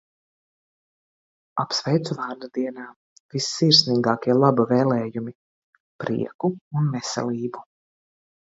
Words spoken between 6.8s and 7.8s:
un veselību!